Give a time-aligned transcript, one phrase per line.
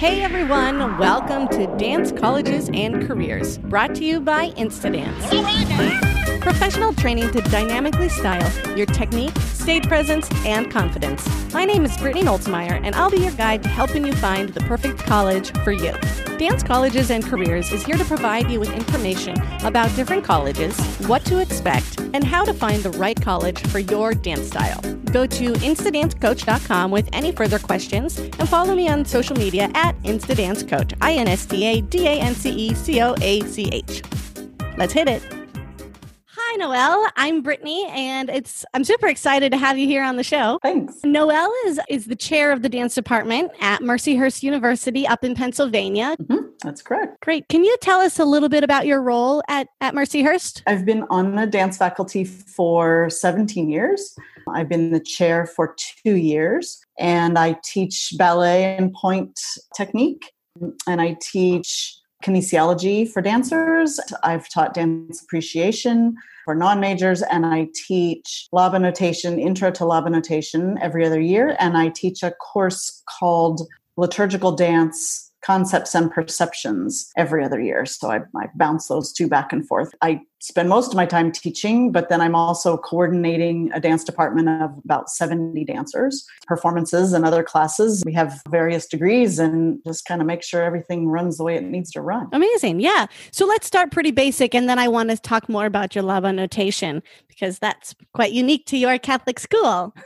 [0.00, 6.09] Hey everyone, welcome to Dance Colleges and Careers, brought to you by Instadance.
[6.40, 11.28] Professional training to dynamically style your technique, stage presence, and confidence.
[11.52, 14.60] My name is Brittany Noltzmeyer, and I'll be your guide to helping you find the
[14.60, 15.92] perfect college for you.
[16.38, 21.22] Dance Colleges and Careers is here to provide you with information about different colleges, what
[21.26, 24.80] to expect, and how to find the right college for your dance style.
[25.12, 30.96] Go to instadancecoach.com with any further questions and follow me on social media at instadancecoach.
[31.02, 34.02] I N S T A D A N C E C O A C H.
[34.78, 35.39] Let's hit it.
[36.52, 37.06] Hi, Noelle.
[37.14, 40.58] I'm Brittany, and it's I'm super excited to have you here on the show.
[40.64, 40.96] Thanks.
[41.04, 46.16] Noelle is is the chair of the dance department at Mercyhurst University up in Pennsylvania.
[46.20, 46.48] Mm-hmm.
[46.64, 47.20] That's correct.
[47.20, 47.46] Great.
[47.46, 50.62] Can you tell us a little bit about your role at at Mercyhurst?
[50.66, 54.16] I've been on the dance faculty for 17 years.
[54.48, 59.38] I've been the chair for two years, and I teach ballet and pointe
[59.76, 60.32] technique,
[60.88, 64.00] and I teach kinesiology for dancers.
[64.24, 66.16] I've taught dance appreciation
[66.50, 71.54] for non majors, and I teach Laban notation, intro to Laban notation every other year.
[71.60, 73.60] And I teach a course called
[73.96, 77.86] liturgical dance concepts and perceptions every other year.
[77.86, 79.94] So I, I, bounce those two back and forth.
[80.02, 84.48] I spend most of my time teaching, but then I'm also coordinating a dance department
[84.48, 88.02] of about 70 dancers, performances, and other classes.
[88.04, 91.64] We have various degrees and just kind of make sure everything runs the way it
[91.64, 92.28] needs to run.
[92.32, 92.80] Amazing.
[92.80, 93.06] Yeah.
[93.32, 94.54] So let's start pretty basic.
[94.54, 98.66] And then I want to talk more about your Laban notation because that's quite unique
[98.66, 99.94] to your Catholic school.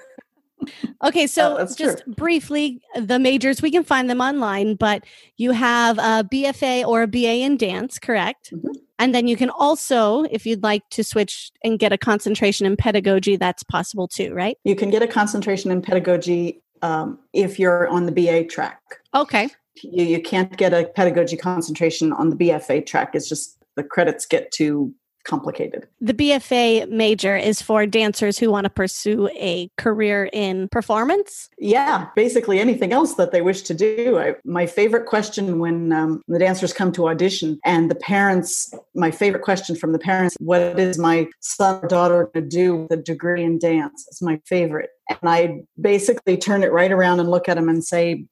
[1.02, 2.14] Okay, so oh, just true.
[2.14, 5.04] briefly, the majors, we can find them online, but
[5.36, 8.52] you have a BFA or a BA in dance, correct?
[8.52, 8.72] Mm-hmm.
[8.98, 12.76] And then you can also, if you'd like to switch and get a concentration in
[12.76, 14.56] pedagogy, that's possible too, right?
[14.64, 18.80] You can get a concentration in pedagogy um, if you're on the BA track.
[19.14, 19.48] Okay.
[19.82, 23.14] You, you can't get a pedagogy concentration on the BFA track.
[23.14, 24.94] It's just the credits get too
[25.24, 25.88] complicated.
[26.00, 31.48] The BFA major is for dancers who want to pursue a career in performance?
[31.58, 34.18] Yeah, basically anything else that they wish to do.
[34.18, 39.10] I, my favorite question when um, the dancers come to audition and the parents, my
[39.10, 42.92] favorite question from the parents, what is my son or daughter going to do with
[42.92, 44.06] a degree in dance?
[44.08, 44.90] It's my favorite.
[45.08, 48.24] And I basically turn it right around and look at them and say,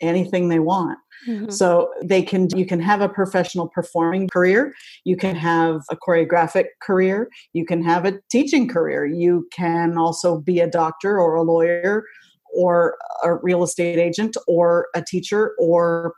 [0.00, 1.50] anything they want Mm-hmm.
[1.50, 4.74] So they can you can have a professional performing career,
[5.04, 10.38] you can have a choreographic career, you can have a teaching career, you can also
[10.38, 12.04] be a doctor or a lawyer
[12.54, 16.14] or a real estate agent or a teacher or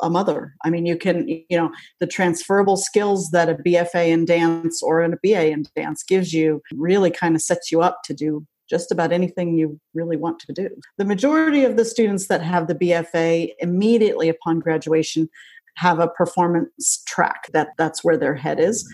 [0.00, 0.54] a mother.
[0.62, 1.70] I mean, you can, you know,
[2.00, 6.62] the transferable skills that a BFA in dance or a BA in dance gives you
[6.74, 10.52] really kind of sets you up to do just about anything you really want to
[10.52, 10.68] do.
[10.98, 15.28] The majority of the students that have the BFA immediately upon graduation
[15.76, 18.90] have a performance track that that's where their head is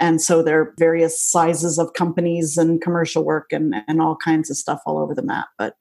[0.00, 4.50] and so there are various sizes of companies and commercial work and, and all kinds
[4.50, 5.74] of stuff all over the map but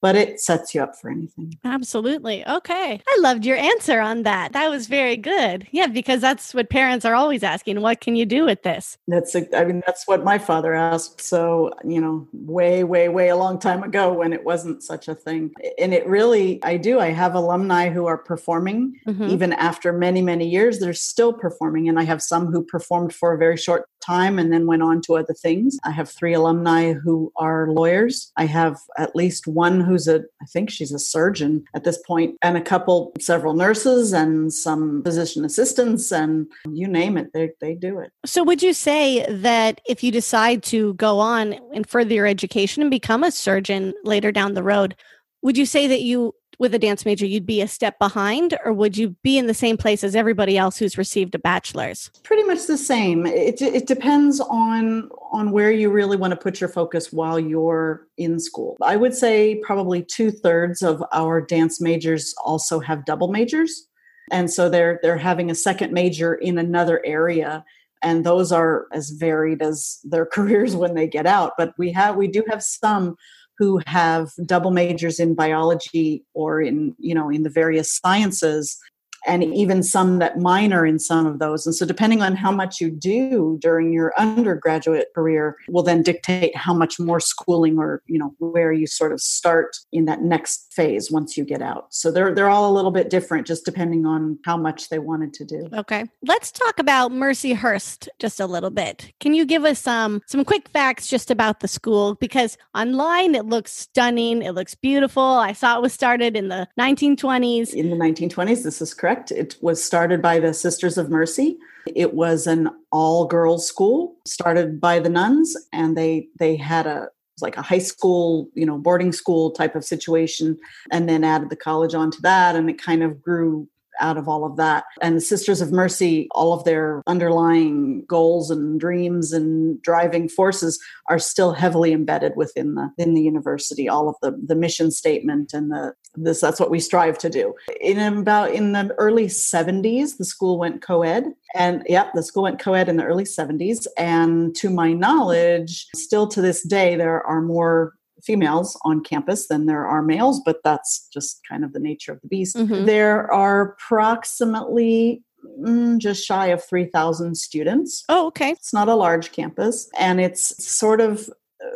[0.00, 1.58] but it sets you up for anything.
[1.64, 2.46] Absolutely.
[2.46, 3.00] Okay.
[3.06, 4.52] I loved your answer on that.
[4.52, 5.66] That was very good.
[5.70, 7.80] Yeah, because that's what parents are always asking.
[7.80, 8.98] What can you do with this?
[9.06, 11.20] That's, I mean, that's what my father asked.
[11.20, 15.14] So, you know, way, way, way a long time ago when it wasn't such a
[15.14, 15.52] thing.
[15.78, 16.98] And it really, I do.
[16.98, 19.28] I have alumni who are performing mm-hmm.
[19.28, 20.78] even after many, many years.
[20.78, 21.88] They're still performing.
[21.88, 25.00] And I have some who performed for a very short time and then went on
[25.02, 25.78] to other things.
[25.84, 28.32] I have three alumni who are lawyers.
[28.36, 32.36] I have at least one who's a, I think she's a surgeon at this point,
[32.42, 37.74] and a couple, several nurses and some physician assistants, and you name it, they, they
[37.74, 38.12] do it.
[38.24, 42.82] So, would you say that if you decide to go on and further your education
[42.82, 44.96] and become a surgeon later down the road,
[45.42, 48.72] would you say that you with a dance major, you'd be a step behind, or
[48.72, 52.10] would you be in the same place as everybody else who's received a bachelor's?
[52.22, 53.24] Pretty much the same.
[53.26, 58.06] It, it depends on on where you really want to put your focus while you're
[58.18, 58.76] in school.
[58.82, 63.88] I would say probably two thirds of our dance majors also have double majors,
[64.30, 67.64] and so they're they're having a second major in another area
[68.02, 72.16] and those are as varied as their careers when they get out but we have
[72.16, 73.16] we do have some
[73.60, 78.78] who have double majors in biology or in you know in the various sciences
[79.26, 81.66] and even some that minor in some of those.
[81.66, 86.56] And so, depending on how much you do during your undergraduate career, will then dictate
[86.56, 90.72] how much more schooling or you know where you sort of start in that next
[90.72, 91.86] phase once you get out.
[91.90, 95.32] So they're they're all a little bit different, just depending on how much they wanted
[95.34, 95.68] to do.
[95.74, 99.12] Okay, let's talk about Mercyhurst just a little bit.
[99.20, 102.14] Can you give us some some quick facts just about the school?
[102.14, 105.22] Because online it looks stunning, it looks beautiful.
[105.22, 107.74] I saw it was started in the 1920s.
[107.74, 109.09] In the 1920s, this is correct.
[109.30, 111.58] It was started by the Sisters of Mercy.
[111.94, 117.08] It was an all girls school started by the nuns, and they they had a
[117.42, 120.58] like a high school, you know, boarding school type of situation,
[120.92, 123.68] and then added the college onto that, and it kind of grew
[124.00, 124.84] out of all of that.
[125.02, 130.80] And the Sisters of Mercy, all of their underlying goals and dreams and driving forces
[131.08, 133.88] are still heavily embedded within the in the university.
[133.88, 137.54] All of the the mission statement and the this that's what we strive to do.
[137.80, 141.32] In about in the early 70s, the school went co-ed.
[141.54, 143.86] And yep, the school went co-ed in the early 70s.
[143.96, 149.66] And to my knowledge, still to this day, there are more females on campus than
[149.66, 152.56] there are males, but that's just kind of the nature of the beast.
[152.56, 152.86] Mm-hmm.
[152.86, 155.22] There are approximately
[155.58, 158.04] mm, just shy of 3,000 students.
[158.08, 158.50] Oh, okay.
[158.50, 161.30] It's not a large campus, and it's sort of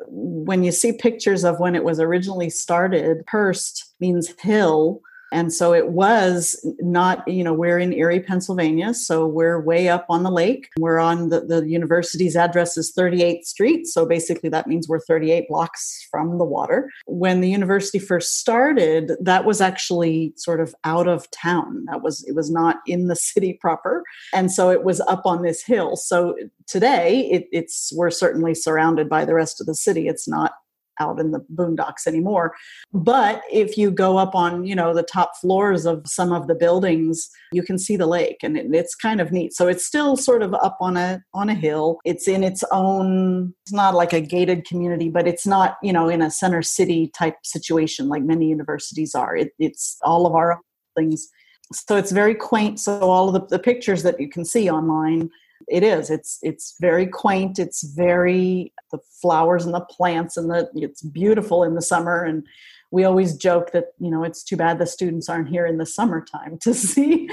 [0.08, 5.00] when you see pictures of when it was originally started, Hurst means hill
[5.32, 8.94] and so it was not, you know, we're in Erie, Pennsylvania.
[8.94, 10.70] So we're way up on the lake.
[10.78, 13.86] We're on the, the university's address is 38th Street.
[13.86, 16.90] So basically that means we're 38 blocks from the water.
[17.06, 21.84] When the university first started, that was actually sort of out of town.
[21.86, 24.04] That was, it was not in the city proper.
[24.32, 25.96] And so it was up on this hill.
[25.96, 26.36] So
[26.66, 30.06] today it, it's, we're certainly surrounded by the rest of the city.
[30.06, 30.52] It's not
[31.00, 32.54] out in the boondocks anymore.
[32.92, 36.54] But if you go up on you know the top floors of some of the
[36.54, 39.54] buildings you can see the lake and it, it's kind of neat.
[39.54, 41.98] So it's still sort of up on a on a hill.
[42.04, 46.08] It's in its own it's not like a gated community but it's not you know
[46.08, 49.36] in a center city type situation like many universities are.
[49.36, 50.60] It, it's all of our
[50.96, 51.28] things.
[51.72, 52.78] So it's very quaint.
[52.78, 55.30] So all of the, the pictures that you can see online
[55.68, 56.10] it is.
[56.10, 57.58] It's it's very quaint.
[57.58, 62.22] It's very the flowers and the plants and the it's beautiful in the summer.
[62.22, 62.46] And
[62.90, 65.86] we always joke that you know it's too bad the students aren't here in the
[65.86, 67.28] summertime to see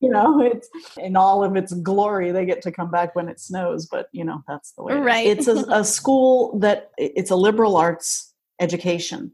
[0.00, 0.68] you know it's
[0.98, 3.86] in all of its glory they get to come back when it snows.
[3.86, 5.26] But you know that's the way right.
[5.26, 9.32] It it's a, a school that it's a liberal arts education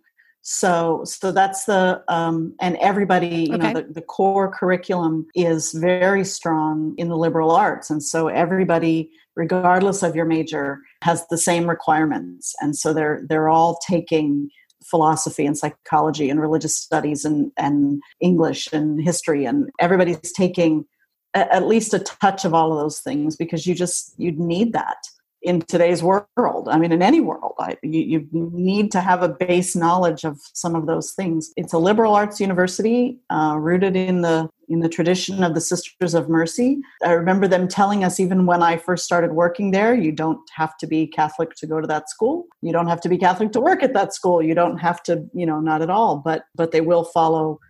[0.51, 3.75] so so that's the um, and everybody you okay.
[3.75, 7.91] know the, the core curriculum is very strong in the liberal arts.
[7.91, 12.55] And so everybody regardless of your major has the same requirements.
[12.63, 14.49] And so they're they're all taking
[14.83, 19.45] philosophy and psychology and religious studies and and english and history.
[19.45, 20.87] And everybody's taking
[21.35, 24.97] at least a touch of all of those things because you just you'd need that
[25.43, 26.69] in today's world.
[26.69, 30.39] I mean, in any world, I, you, you, need to have a base knowledge of
[30.53, 31.53] some of those things.
[31.57, 36.13] It's a liberal arts university uh, rooted in the in the tradition of the Sisters
[36.13, 36.79] of Mercy.
[37.03, 40.77] I remember them telling us even when I first started working there, you don't have
[40.79, 42.47] to be Catholic to go to that school.
[42.61, 44.43] You don't have to be Catholic to work at that school.
[44.43, 46.19] You don't have to, you know, not at all.
[46.19, 47.61] But but they will follow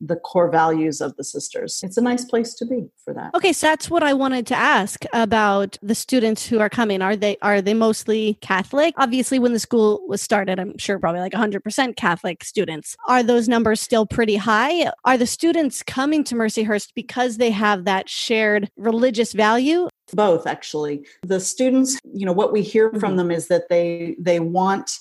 [0.00, 1.80] the core values of the sisters.
[1.82, 3.34] It's a nice place to be for that.
[3.34, 7.02] Okay, so that's what I wanted to ask about the students who are coming.
[7.02, 8.94] Are they are they mostly Catholic?
[8.96, 12.96] Obviously when the school was started, I'm sure probably like 100% Catholic students.
[13.08, 14.90] Are those numbers still pretty high?
[15.04, 21.06] Are the students coming to Mercyhurst because they have that shared religious value both actually
[21.22, 23.16] the students you know what we hear from mm-hmm.
[23.16, 24.98] them is that they they want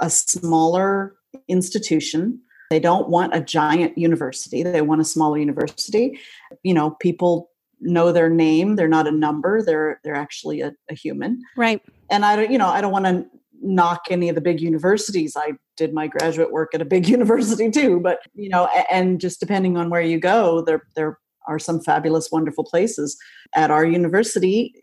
[0.00, 1.14] a smaller
[1.48, 2.40] institution
[2.70, 6.18] they don't want a giant university, they want a smaller university.
[6.62, 7.50] You know, people
[7.80, 11.42] know their name, they're not a number, they're they're actually a, a human.
[11.56, 11.82] Right.
[12.10, 13.26] And I don't, you know, I don't want to
[13.60, 15.36] knock any of the big universities.
[15.36, 19.40] I did my graduate work at a big university too, but you know, and just
[19.40, 23.16] depending on where you go, there there are some fabulous, wonderful places.
[23.54, 24.74] At our university,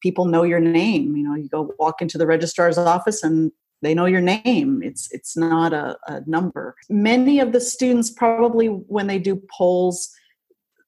[0.00, 1.16] people know your name.
[1.16, 3.50] You know, you go walk into the registrar's office and
[3.82, 4.82] they know your name.
[4.82, 6.74] It's it's not a, a number.
[6.88, 10.10] Many of the students probably when they do polls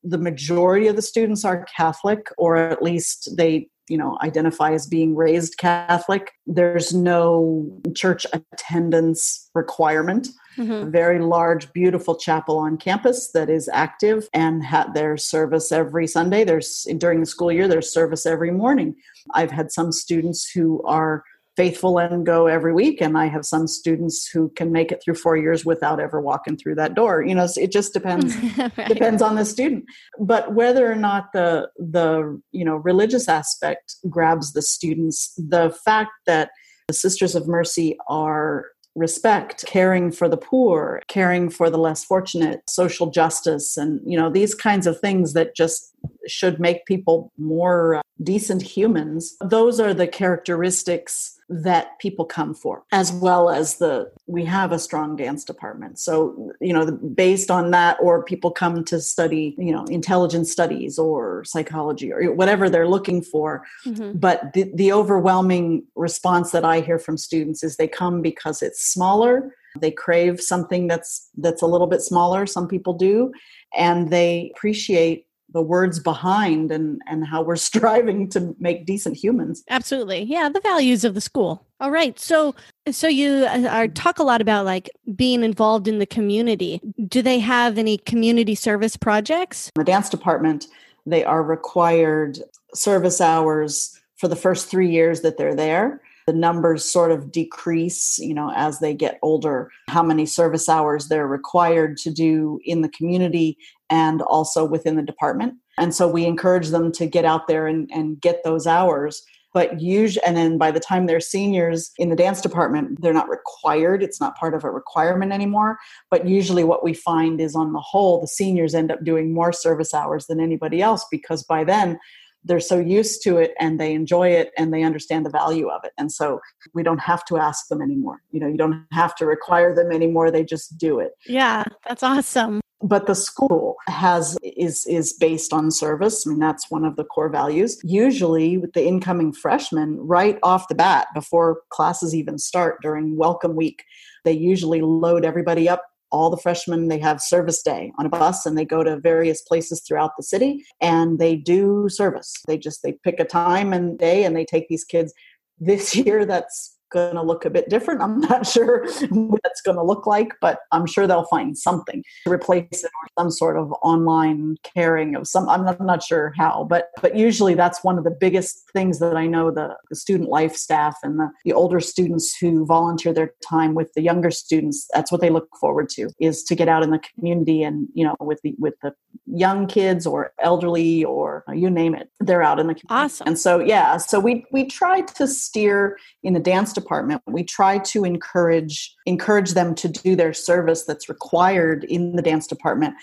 [0.02, 4.86] the majority of the students are catholic or at least they you know identify as
[4.86, 6.30] being raised catholic.
[6.46, 10.28] There's no church attendance requirement.
[10.58, 10.72] Mm-hmm.
[10.72, 16.06] a very large beautiful chapel on campus that is active and had their service every
[16.06, 16.44] sunday.
[16.44, 18.96] There's during the school year there's service every morning.
[19.32, 21.24] I've had some students who are
[21.60, 25.14] faithful and go every week and i have some students who can make it through
[25.14, 28.88] four years without ever walking through that door you know it just depends right.
[28.88, 29.84] depends on the student
[30.18, 36.12] but whether or not the the you know religious aspect grabs the students the fact
[36.24, 36.48] that
[36.88, 38.64] the sisters of mercy are
[38.96, 44.30] respect caring for the poor caring for the less fortunate social justice and you know
[44.30, 45.94] these kinds of things that just
[46.26, 52.84] should make people more uh, decent humans those are the characteristics that people come for
[52.92, 55.98] as well as the we have a strong dance department.
[55.98, 60.98] So you know based on that or people come to study you know intelligence studies
[60.98, 63.66] or psychology or whatever they're looking for.
[63.84, 64.18] Mm-hmm.
[64.18, 68.84] but the, the overwhelming response that i hear from students is they come because it's
[68.84, 69.54] smaller.
[69.80, 73.32] They crave something that's that's a little bit smaller some people do
[73.76, 79.62] and they appreciate the words behind and and how we're striving to make decent humans.
[79.68, 80.22] Absolutely.
[80.22, 81.64] Yeah the values of the school.
[81.80, 82.18] All right.
[82.18, 82.54] So
[82.90, 86.80] so you uh, are talk a lot about like being involved in the community.
[87.08, 89.70] Do they have any community service projects?
[89.74, 90.66] The dance department
[91.06, 92.38] they are required
[92.74, 96.02] service hours for the first three years that they're there.
[96.26, 101.08] The numbers sort of decrease you know as they get older how many service hours
[101.08, 103.56] they're required to do in the community
[103.90, 105.54] and also within the department.
[105.76, 109.22] And so we encourage them to get out there and, and get those hours.
[109.52, 113.28] But usually and then by the time they're seniors in the dance department they're not
[113.28, 114.00] required.
[114.00, 115.78] It's not part of a requirement anymore.
[116.08, 119.52] But usually what we find is on the whole the seniors end up doing more
[119.52, 121.98] service hours than anybody else because by then
[122.44, 125.82] they're so used to it and they enjoy it and they understand the value of
[125.84, 125.92] it.
[125.98, 126.40] And so
[126.72, 128.22] we don't have to ask them anymore.
[128.30, 130.30] You know you don't have to require them anymore.
[130.30, 131.12] They just do it.
[131.26, 136.26] Yeah that's awesome but the school has is is based on service.
[136.26, 137.78] I mean that's one of the core values.
[137.84, 143.54] Usually with the incoming freshmen right off the bat before classes even start during welcome
[143.54, 143.84] week
[144.24, 148.44] they usually load everybody up all the freshmen they have service day on a bus
[148.44, 152.34] and they go to various places throughout the city and they do service.
[152.46, 155.12] They just they pick a time and day and they take these kids.
[155.58, 158.02] This year that's going to look a bit different.
[158.02, 162.02] I'm not sure what that's going to look like, but I'm sure they'll find something
[162.24, 165.48] to replace it or some sort of online caring of some.
[165.48, 168.98] I'm not, I'm not sure how, but but usually that's one of the biggest things
[168.98, 173.12] that I know the, the student life staff and the, the older students who volunteer
[173.12, 174.88] their time with the younger students.
[174.94, 178.04] That's what they look forward to is to get out in the community and you
[178.04, 178.92] know with the with the
[179.26, 183.04] young kids or elderly or you name it, they're out in the community.
[183.04, 183.26] Awesome.
[183.28, 187.78] And so yeah, so we we try to steer in the dance department we try
[187.78, 192.94] to encourage encourage them to do their service that's required in the dance department.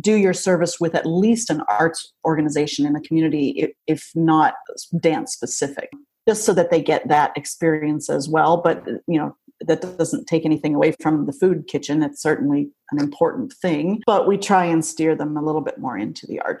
[0.00, 4.54] Do your service with at least an arts organization in the community if not
[5.00, 5.90] dance specific
[6.28, 8.56] just so that they get that experience as well.
[8.56, 12.02] But you know that doesn't take anything away from the food kitchen.
[12.02, 15.96] It's certainly an important thing but we try and steer them a little bit more
[15.96, 16.60] into the art.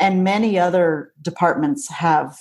[0.00, 2.38] And many other departments have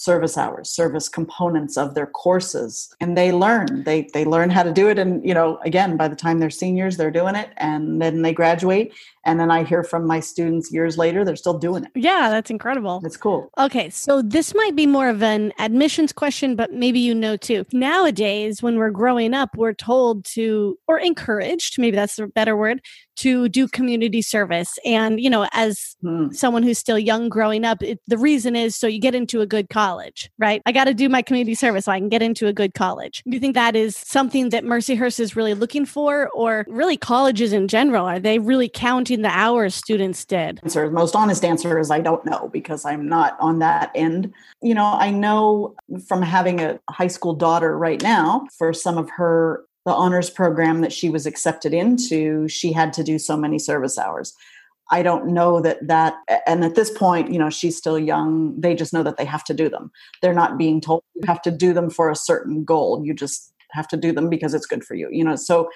[0.00, 2.94] service hours service components of their courses.
[3.00, 3.84] And they learn.
[3.84, 4.98] They they learn how to do it.
[4.98, 7.50] And you know again by the time they're seniors they're doing it.
[7.58, 8.92] And then they graduate
[9.24, 11.90] and then i hear from my students years later they're still doing it.
[11.94, 13.00] Yeah that's incredible.
[13.04, 13.50] It's cool.
[13.58, 17.64] Okay so this might be more of an admissions question but maybe you know too.
[17.72, 22.80] Nowadays when we're growing up we're told to or encouraged maybe that's a better word
[23.16, 24.78] to do community service.
[24.84, 26.30] And you know as hmm.
[26.32, 29.46] someone who's still young growing up it, the reason is so you get into a
[29.46, 30.62] good college right?
[30.66, 33.22] I got to do my community service so i can get into a good college.
[33.24, 37.52] Do you think that is something that mercyhurst is really looking for or really colleges
[37.52, 38.06] in general?
[38.06, 42.00] Are they really counting the hours students did answer the most honest answer is i
[42.00, 45.74] don't know because i'm not on that end you know i know
[46.06, 50.82] from having a high school daughter right now for some of her the honors program
[50.82, 54.34] that she was accepted into, she had to do so many service hours.
[54.92, 56.14] I don't know that that,
[56.46, 58.60] and at this point, you know, she's still young.
[58.60, 59.90] They just know that they have to do them.
[60.20, 63.02] They're not being told you have to do them for a certain goal.
[63.04, 65.36] You just have to do them because it's good for you, you know.
[65.36, 65.70] So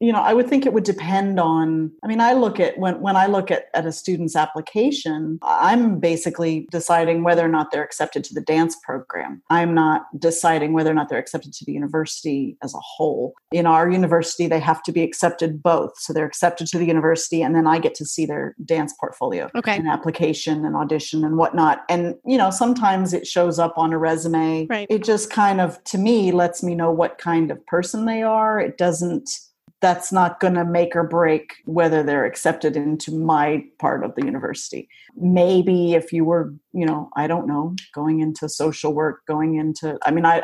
[0.00, 3.00] you know i would think it would depend on i mean i look at when
[3.00, 7.84] when i look at, at a student's application i'm basically deciding whether or not they're
[7.84, 9.42] accepted to the dance program.
[9.50, 13.34] I'm not deciding whether or not they're accepted to the university as a whole.
[13.52, 15.98] In our university they have to be accepted both.
[15.98, 19.50] So they're accepted to the university and then i get to see their dance portfolio
[19.56, 19.76] okay.
[19.76, 21.84] and application and audition and whatnot.
[21.88, 24.66] And you know sometimes it shows up on a resume.
[24.68, 24.86] Right.
[24.90, 28.60] It just kind of to me lets me know what kind of person they are.
[28.60, 29.30] It doesn't
[29.80, 34.24] that's not going to make or break whether they're accepted into my part of the
[34.24, 34.88] university.
[35.16, 39.98] Maybe if you were, you know, I don't know, going into social work, going into,
[40.04, 40.42] I mean, I,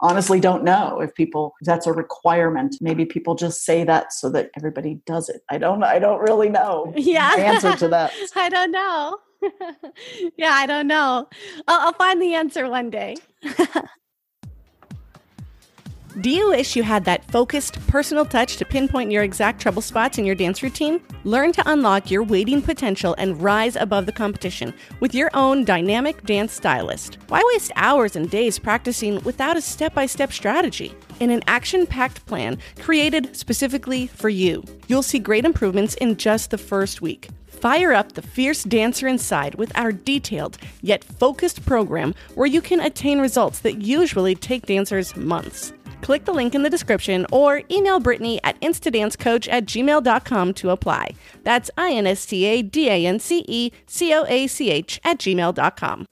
[0.00, 2.76] honestly don't know if people if that's a requirement.
[2.80, 5.42] Maybe people just say that so that everybody does it.
[5.48, 7.34] I don't i don't really know yeah.
[7.36, 8.12] answer to that.
[8.36, 9.18] I don't know.
[10.36, 11.28] Yeah i don't know.
[11.68, 13.16] I'll, I'll find the answer one day
[16.22, 20.16] Do you wish you had that focused, personal touch to pinpoint your exact trouble spots
[20.16, 21.02] in your dance routine?
[21.24, 26.24] Learn to unlock your waiting potential and rise above the competition with your own dynamic
[26.24, 27.18] dance stylist.
[27.28, 30.94] Why waste hours and days practicing without a step by step strategy?
[31.20, 36.50] In an action packed plan created specifically for you, you'll see great improvements in just
[36.50, 37.28] the first week.
[37.44, 42.80] Fire up the fierce dancer inside with our detailed yet focused program where you can
[42.80, 45.74] attain results that usually take dancers months
[46.06, 51.08] click the link in the description or email Brittany at instadancecoach at gmail.com to apply.
[51.42, 54.70] That's I N S T A D A N C E C O A C
[54.70, 56.06] H at gmail.com.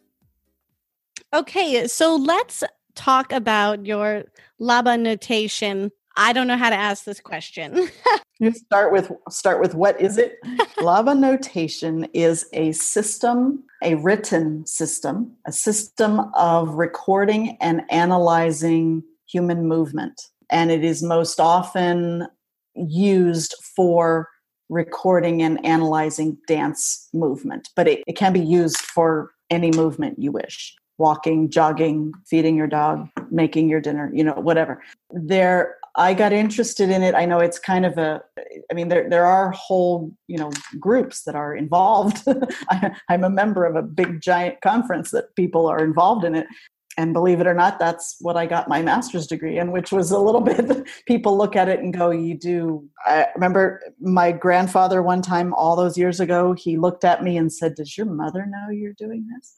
[1.33, 2.65] Okay, so let's
[2.97, 4.25] talk about your
[4.59, 5.93] Laban notation.
[6.17, 7.89] I don't know how to ask this question.
[8.41, 10.39] you start with start with what is it?
[10.83, 19.05] Laban notation is a system, a written system, a system of recording and analyzing
[19.35, 20.29] human movement.
[20.51, 22.29] And it is most often
[22.75, 24.29] used for
[24.69, 30.33] recording and analyzing dance movement, but it, it can be used for any movement you
[30.33, 34.81] wish walking, jogging, feeding your dog, making your dinner, you know, whatever.
[35.11, 37.15] There I got interested in it.
[37.15, 38.23] I know it's kind of a
[38.71, 42.23] I mean there there are whole, you know, groups that are involved.
[42.71, 46.47] I, I'm a member of a big giant conference that people are involved in it
[46.97, 50.11] and believe it or not that's what i got my master's degree in which was
[50.11, 52.89] a little bit people look at it and go you do.
[53.05, 57.53] I remember my grandfather one time all those years ago he looked at me and
[57.53, 59.55] said does your mother know you're doing this?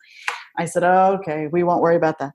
[0.56, 2.32] I said oh, okay we won't worry about that.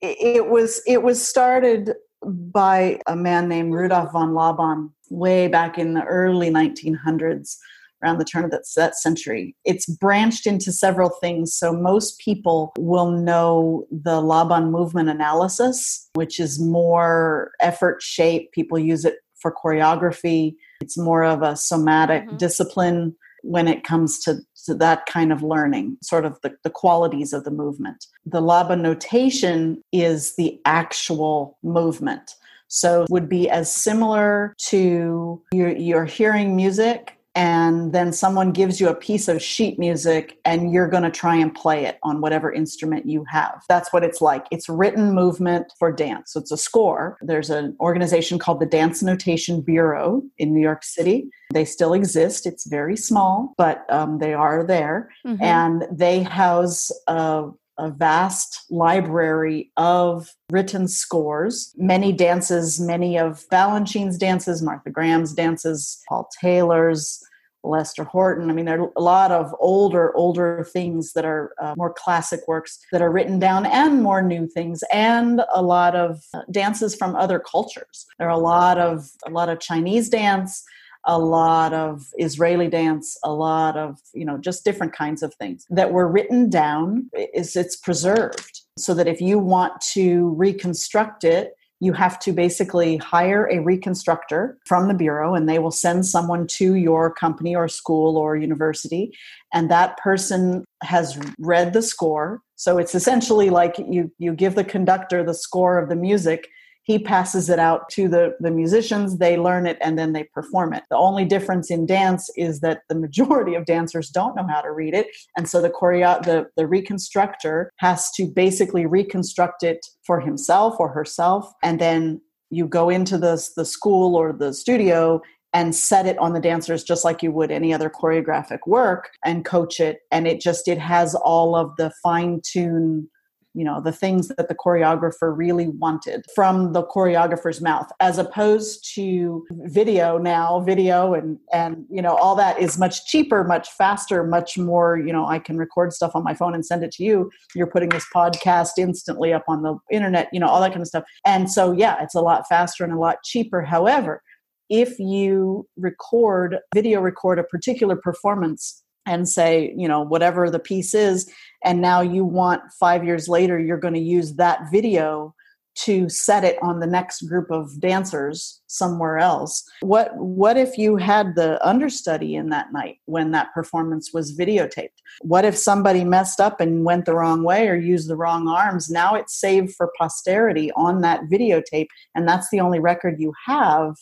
[0.00, 5.94] It was it was started by a man named rudolf von laban way back in
[5.94, 7.56] the early 1900s
[8.02, 9.54] around the turn of that, that century.
[9.64, 11.54] It's branched into several things.
[11.54, 18.52] So most people will know the Laban movement analysis, which is more effort shape.
[18.52, 20.56] People use it for choreography.
[20.80, 22.36] It's more of a somatic mm-hmm.
[22.36, 27.32] discipline when it comes to, to that kind of learning, sort of the, the qualities
[27.32, 28.06] of the movement.
[28.24, 32.32] The Laban notation is the actual movement.
[32.68, 38.88] So would be as similar to you're, you're hearing music and then someone gives you
[38.88, 42.50] a piece of sheet music and you're going to try and play it on whatever
[42.50, 43.62] instrument you have.
[43.68, 44.46] That's what it's like.
[44.50, 46.32] It's written movement for dance.
[46.32, 47.18] So it's a score.
[47.20, 51.28] There's an organization called the Dance Notation Bureau in New York City.
[51.52, 52.46] They still exist.
[52.46, 55.10] It's very small, but um, they are there.
[55.26, 55.42] Mm-hmm.
[55.42, 64.18] And they house a a vast library of written scores, many dances, many of Balanchine's
[64.18, 67.22] dances, Martha Graham's dances, Paul Taylor's,
[67.66, 68.48] Lester Horton.
[68.50, 72.40] I mean, there are a lot of older, older things that are uh, more classic
[72.46, 76.94] works that are written down, and more new things, and a lot of uh, dances
[76.94, 78.06] from other cultures.
[78.18, 80.64] There are a lot of a lot of Chinese dance,
[81.06, 85.66] a lot of Israeli dance, a lot of, you know, just different kinds of things
[85.70, 87.10] that were written down.
[87.34, 92.96] Is it's preserved so that if you want to reconstruct it, you have to basically
[92.96, 97.68] hire a reconstructor from the bureau and they will send someone to your company or
[97.68, 99.12] school or university.
[99.52, 102.40] And that person has read the score.
[102.56, 106.48] So it's essentially like you you give the conductor the score of the music
[106.86, 110.72] he passes it out to the, the musicians they learn it and then they perform
[110.72, 110.84] it.
[110.88, 114.70] The only difference in dance is that the majority of dancers don't know how to
[114.70, 120.20] read it and so the choreo the, the reconstructor has to basically reconstruct it for
[120.20, 122.20] himself or herself and then
[122.50, 125.20] you go into the, the school or the studio
[125.52, 129.44] and set it on the dancers just like you would any other choreographic work and
[129.44, 133.08] coach it and it just it has all of the fine tune
[133.56, 138.86] you know the things that the choreographer really wanted from the choreographer's mouth as opposed
[138.94, 144.22] to video now video and and you know all that is much cheaper much faster
[144.24, 147.04] much more you know i can record stuff on my phone and send it to
[147.04, 147.30] you.
[147.54, 150.88] You're putting this podcast instantly up on the internet you know all that kind of
[150.88, 151.04] stuff.
[151.24, 153.62] And so yeah it's a lot faster and a lot cheaper.
[153.62, 154.22] However
[154.68, 160.94] if you record video record a particular performance and say, you know, whatever the piece
[160.94, 161.30] is,
[161.64, 165.34] and now you want five years later, you're going to use that video
[165.76, 169.62] to set it on the next group of dancers somewhere else.
[169.80, 174.88] What what if you had the understudy in that night when that performance was videotaped?
[175.20, 178.88] What if somebody messed up and went the wrong way or used the wrong arms?
[178.88, 183.96] Now it's saved for posterity on that videotape and that's the only record you have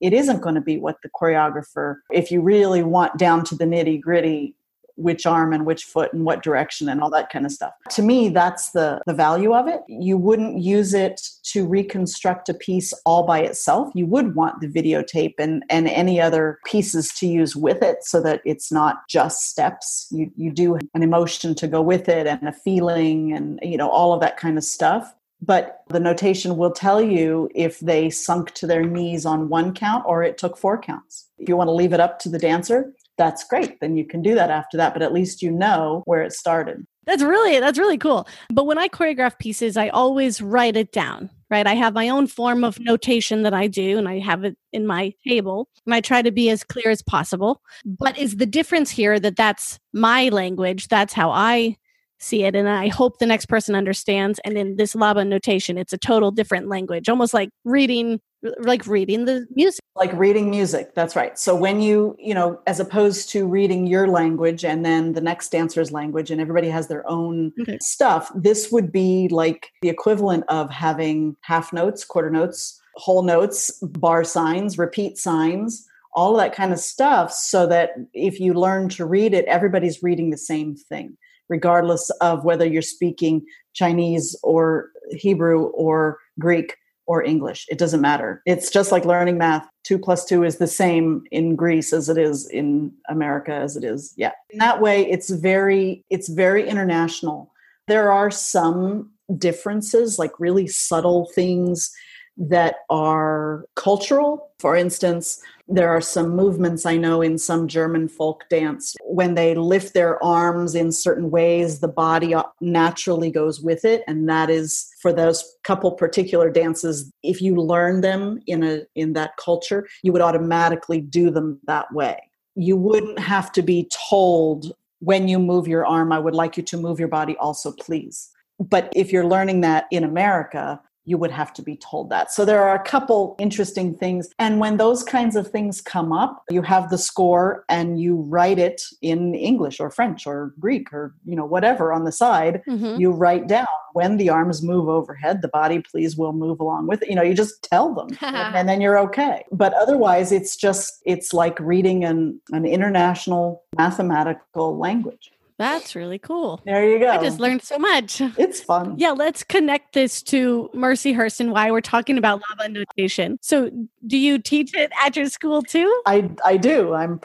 [0.00, 3.64] it isn't going to be what the choreographer if you really want down to the
[3.64, 4.54] nitty gritty
[4.96, 7.72] which arm and which foot and what direction and all that kind of stuff.
[7.90, 9.80] To me, that's the, the value of it.
[9.88, 13.90] You wouldn't use it to reconstruct a piece all by itself.
[13.94, 18.20] You would want the videotape and, and any other pieces to use with it so
[18.22, 20.06] that it's not just steps.
[20.10, 23.90] You, you do an emotion to go with it and a feeling and, you know,
[23.90, 25.12] all of that kind of stuff
[25.44, 30.04] but the notation will tell you if they sunk to their knees on one count
[30.06, 31.28] or it took four counts.
[31.38, 33.80] If you want to leave it up to the dancer, that's great.
[33.80, 36.86] Then you can do that after that, but at least you know where it started.
[37.06, 38.26] That's really that's really cool.
[38.50, 41.66] But when I choreograph pieces, I always write it down, right?
[41.66, 44.86] I have my own form of notation that I do and I have it in
[44.86, 47.60] my table and I try to be as clear as possible.
[47.84, 51.76] But is the difference here that that's my language, that's how I
[52.18, 55.92] see it and i hope the next person understands and in this Laban notation it's
[55.92, 58.20] a total different language almost like reading
[58.58, 59.80] like reading the music.
[59.96, 61.38] Like reading music that's right.
[61.38, 65.50] So when you you know as opposed to reading your language and then the next
[65.50, 67.78] dancer's language and everybody has their own okay.
[67.80, 73.70] stuff this would be like the equivalent of having half notes quarter notes whole notes
[73.82, 78.88] bar signs repeat signs all of that kind of stuff so that if you learn
[78.88, 81.16] to read it everybody's reading the same thing
[81.48, 86.76] regardless of whether you're speaking Chinese or Hebrew or Greek
[87.06, 87.66] or English.
[87.68, 88.42] It doesn't matter.
[88.46, 89.68] It's just like learning math.
[89.82, 93.84] Two plus two is the same in Greece as it is in America as it
[93.84, 94.14] is.
[94.16, 94.32] Yeah.
[94.50, 97.52] In that way, it's very, it's very international.
[97.86, 101.92] There are some differences, like really subtle things
[102.36, 104.50] that are cultural.
[104.58, 108.94] For instance, there are some movements I know in some German folk dance.
[109.04, 114.02] When they lift their arms in certain ways, the body naturally goes with it.
[114.06, 119.12] And that is for those couple particular dances, if you learn them in a in
[119.14, 122.18] that culture, you would automatically do them that way.
[122.56, 126.62] You wouldn't have to be told when you move your arm, I would like you
[126.64, 128.30] to move your body also, please.
[128.58, 132.32] But if you're learning that in America, you would have to be told that.
[132.32, 134.30] So there are a couple interesting things.
[134.38, 138.58] And when those kinds of things come up, you have the score and you write
[138.58, 142.62] it in English or French or Greek or, you know, whatever on the side.
[142.66, 143.00] Mm-hmm.
[143.00, 147.02] You write down when the arms move overhead, the body please will move along with
[147.02, 147.08] it.
[147.08, 149.44] You know, you just tell them and then you're okay.
[149.52, 155.30] But otherwise it's just it's like reading an an international mathematical language.
[155.58, 156.60] That's really cool.
[156.64, 157.10] There you go.
[157.10, 158.20] I just learned so much.
[158.36, 158.94] It's fun.
[158.98, 163.38] Yeah, let's connect this to Mercyhurst and why we're talking about Laban notation.
[163.40, 163.70] So,
[164.06, 166.02] do you teach it at your school too?
[166.06, 166.94] I I do.
[166.94, 167.20] I'm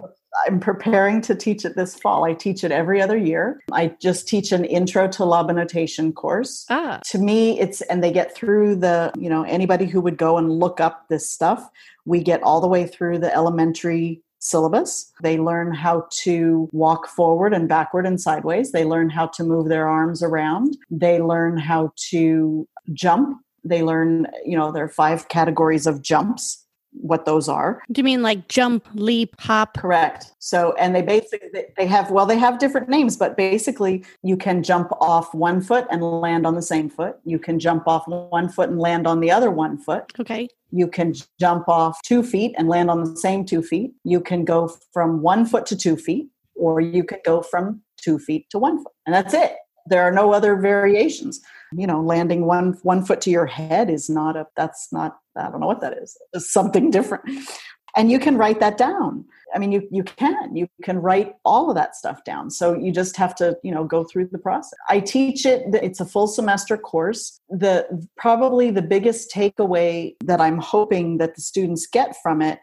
[0.45, 2.23] I'm preparing to teach it this fall.
[2.23, 3.61] I teach it every other year.
[3.71, 6.65] I just teach an intro to Laban notation course.
[6.69, 6.99] Ah.
[7.05, 10.51] To me, it's and they get through the, you know, anybody who would go and
[10.51, 11.67] look up this stuff,
[12.05, 15.11] we get all the way through the elementary syllabus.
[15.21, 18.71] They learn how to walk forward and backward and sideways.
[18.71, 20.77] They learn how to move their arms around.
[20.89, 23.41] They learn how to jump.
[23.63, 27.81] They learn, you know, there are five categories of jumps what those are.
[27.91, 29.77] Do you mean like jump, leap, hop?
[29.77, 30.33] Correct.
[30.39, 34.63] So, and they basically they have well, they have different names, but basically, you can
[34.63, 37.17] jump off one foot and land on the same foot.
[37.25, 40.11] You can jump off one foot and land on the other one foot.
[40.19, 40.49] Okay.
[40.71, 43.91] You can jump off two feet and land on the same two feet.
[44.03, 48.19] You can go from one foot to two feet, or you can go from two
[48.19, 49.55] feet to one foot, and that's it.
[49.87, 51.39] There are no other variations.
[51.71, 54.47] You know, landing one one foot to your head is not a.
[54.55, 55.17] That's not.
[55.35, 56.17] I don't know what that is.
[56.33, 57.23] It's something different
[57.95, 59.25] and you can write that down.
[59.53, 62.51] I mean you you can you can write all of that stuff down.
[62.51, 64.77] So you just have to you know go through the process.
[64.87, 67.39] I teach it it's a full semester course.
[67.49, 72.59] The probably the biggest takeaway that i'm hoping that the students get from it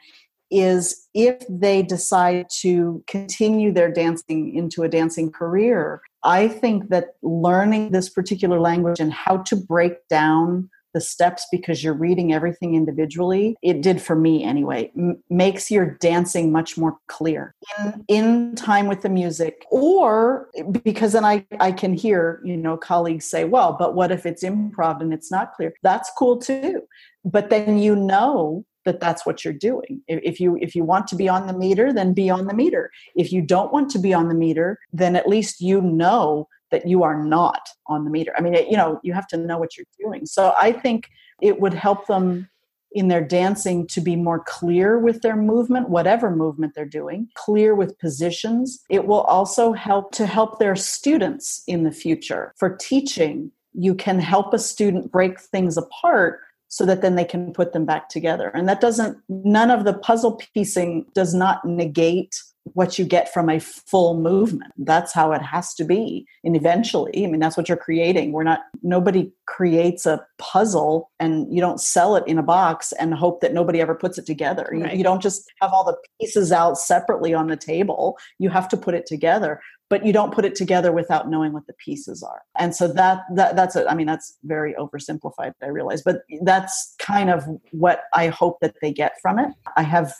[0.50, 7.16] is if they decide to continue their dancing into a dancing career i think that
[7.22, 12.74] learning this particular language and how to break down the steps because you're reading everything
[12.74, 14.90] individually it did for me anyway.
[14.96, 19.66] M- makes your dancing much more clear in, in time with the music.
[19.70, 20.48] Or
[20.82, 24.42] because then I, I can hear you know colleagues say well but what if it's
[24.42, 25.74] improv and it's not clear?
[25.82, 26.80] That's cool too.
[27.26, 30.00] But then you know that that's what you're doing.
[30.08, 32.90] If you if you want to be on the meter then be on the meter.
[33.14, 36.86] If you don't want to be on the meter then at least you know that
[36.86, 38.32] you are not on the meter.
[38.36, 40.26] I mean, it, you know, you have to know what you're doing.
[40.26, 41.08] So I think
[41.40, 42.48] it would help them
[42.92, 47.74] in their dancing to be more clear with their movement whatever movement they're doing clear
[47.74, 53.50] with positions it will also help to help their students in the future for teaching
[53.74, 57.84] you can help a student break things apart so that then they can put them
[57.84, 62.40] back together and that doesn't none of the puzzle piecing does not negate
[62.74, 64.72] what you get from a full movement.
[64.76, 66.26] That's how it has to be.
[66.44, 68.32] And eventually i mean that's what you're creating.
[68.32, 73.14] We're not nobody creates a puzzle and you don't sell it in a box and
[73.14, 74.68] hope that nobody ever puts it together.
[74.72, 74.92] Right.
[74.92, 78.18] you, you don't just have all the pieces out separately on the table.
[78.38, 81.64] You have to put it together but you don't put it together without knowing what
[81.68, 82.42] the pieces are.
[82.58, 86.94] And so that, that that's it i mean that's very oversimplified i realize but that's
[86.98, 89.50] kind of what i hope that they get from it.
[89.76, 90.12] I have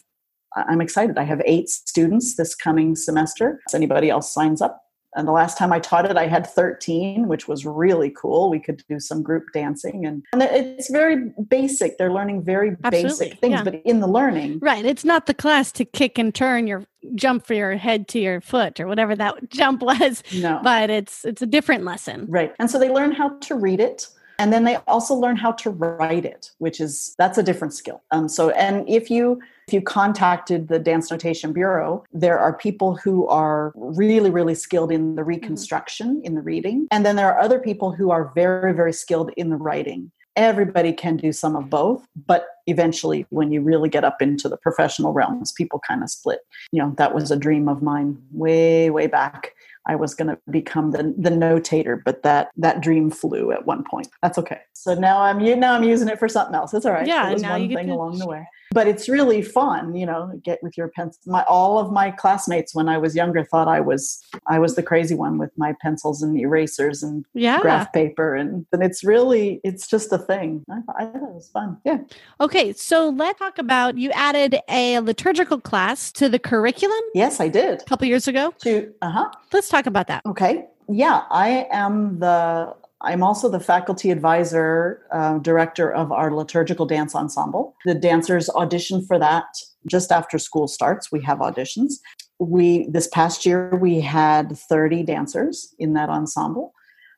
[0.56, 1.18] I'm excited.
[1.18, 3.60] I have eight students this coming semester.
[3.68, 4.82] If anybody else signs up,
[5.16, 8.50] and the last time I taught it, I had 13, which was really cool.
[8.50, 11.96] We could do some group dancing, and, and it's very basic.
[11.96, 13.02] They're learning very Absolutely.
[13.02, 13.64] basic things, yeah.
[13.64, 14.58] but in the learning.
[14.60, 14.84] Right.
[14.84, 18.42] It's not the class to kick and turn your jump for your head to your
[18.42, 20.22] foot or whatever that jump was.
[20.34, 20.60] No.
[20.62, 22.26] But it's it's a different lesson.
[22.28, 22.52] Right.
[22.58, 25.70] And so they learn how to read it and then they also learn how to
[25.70, 28.02] write it which is that's a different skill.
[28.10, 32.96] Um, so and if you if you contacted the dance notation bureau there are people
[32.96, 35.28] who are really really skilled in the mm-hmm.
[35.28, 36.86] reconstruction in the reading.
[36.90, 40.10] And then there are other people who are very very skilled in the writing.
[40.36, 44.56] Everybody can do some of both but eventually when you really get up into the
[44.56, 46.40] professional realms people kind of split.
[46.72, 49.52] You know that was a dream of mine way way back
[49.86, 53.84] I was going to become the, the notator, but that that dream flew at one
[53.84, 54.08] point.
[54.22, 54.60] That's okay.
[54.72, 56.74] So now I'm now I'm using it for something else.
[56.74, 57.06] It's all right.
[57.06, 58.46] Yeah, it was now one you thing along the way
[58.76, 62.74] but it's really fun you know get with your pencil my all of my classmates
[62.74, 66.22] when i was younger thought i was i was the crazy one with my pencils
[66.22, 67.58] and erasers and yeah.
[67.60, 70.64] graph paper and and it's really it's just a thing.
[70.70, 71.78] I, I thought it was fun.
[71.84, 71.98] Yeah.
[72.40, 77.00] Okay so let's talk about you added a liturgical class to the curriculum?
[77.14, 77.80] Yes i did.
[77.80, 78.52] A couple years ago?
[78.60, 79.30] To uh-huh.
[79.52, 80.22] Let's talk about that.
[80.26, 80.66] Okay.
[80.88, 87.14] Yeah i am the I'm also the faculty advisor, uh, director of our liturgical dance
[87.14, 87.76] ensemble.
[87.84, 89.44] The dancers audition for that
[89.86, 91.12] just after school starts.
[91.12, 91.94] We have auditions.
[92.38, 96.72] We this past year we had 30 dancers in that ensemble.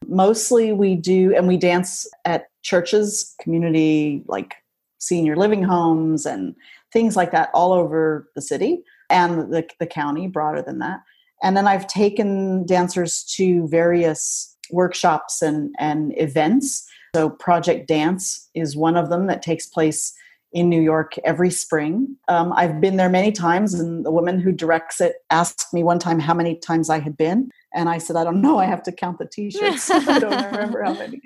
[0.06, 4.56] Mostly we do, and we dance at churches, community like
[4.98, 6.54] senior living homes, and
[6.92, 11.00] things like that all over the city and the, the county, broader than that.
[11.42, 16.86] And then I've taken dancers to various workshops and, and events.
[17.14, 20.14] So, Project Dance is one of them that takes place
[20.52, 22.16] in New York every spring.
[22.28, 25.98] Um, I've been there many times, and the woman who directs it asked me one
[25.98, 27.50] time how many times I had been.
[27.74, 28.58] And I said, I don't know.
[28.58, 29.90] I have to count the t shirts.
[29.90, 31.20] I don't remember how many.